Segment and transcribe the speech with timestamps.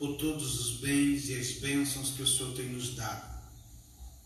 [0.00, 3.38] por todos os bens e as bênçãos que o Senhor tem nos dado.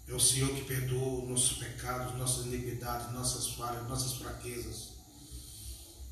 [0.07, 4.91] É o Senhor que perdoa nossos pecados, nossas iniquidades, nossas falhas, nossas fraquezas.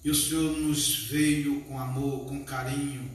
[0.03, 3.09] E o Senhor nos veio com amor, com carinho,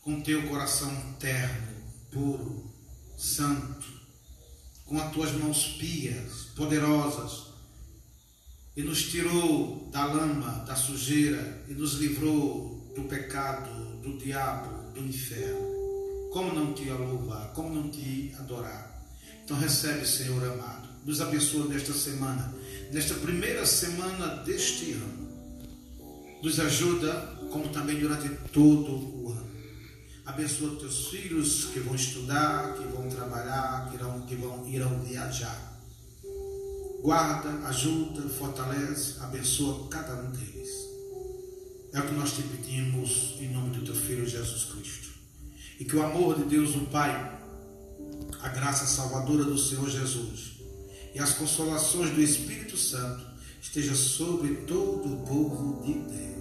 [0.00, 1.74] com teu coração terno,
[2.12, 2.72] puro,
[3.18, 3.86] santo,
[4.84, 7.48] com as tuas mãos pias, poderosas,
[8.76, 13.70] e nos tirou da lama, da sujeira, e nos livrou do pecado,
[14.00, 16.30] do diabo, do inferno.
[16.32, 19.04] Como não te louvar, como não te adorar?
[19.44, 20.88] Então recebe, Senhor amado.
[21.04, 22.54] Nos abençoa nesta semana,
[22.90, 25.24] nesta primeira semana deste ano.
[26.42, 27.12] Nos ajuda,
[27.50, 29.50] como também durante todo o ano.
[30.24, 35.74] Abençoa teus filhos que vão estudar, que vão trabalhar, que irão, que vão, irão viajar.
[37.02, 40.93] Guarda, ajuda, fortalece, abençoa cada um deles.
[41.94, 45.10] É o que nós te pedimos em nome do teu Filho Jesus Cristo.
[45.78, 47.38] E que o amor de Deus, o Pai,
[48.42, 50.54] a graça salvadora do Senhor Jesus
[51.14, 53.24] e as consolações do Espírito Santo
[53.62, 56.33] esteja sobre todo o povo de Deus.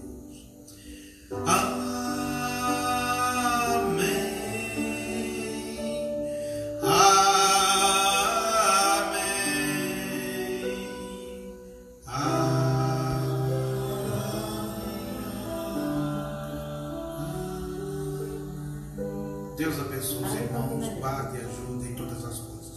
[19.56, 22.73] Deus abençoe os irmãos, guarde e ajude em todas as coisas.